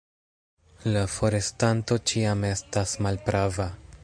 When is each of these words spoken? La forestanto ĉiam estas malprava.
La 0.95 1.03
forestanto 1.17 1.99
ĉiam 2.13 2.43
estas 2.53 2.97
malprava. 3.09 3.75